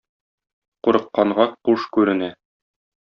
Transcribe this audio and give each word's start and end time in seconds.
Курыкканга 0.87 1.47
куш 1.69 1.87
күренә. 1.99 2.35